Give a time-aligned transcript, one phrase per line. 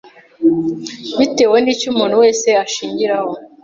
[1.17, 3.31] bitewe n’icyo umuntu wese ashingiraho